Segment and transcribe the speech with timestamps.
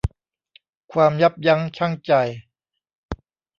[0.91, 2.13] ความยับยั้งชั่งใจ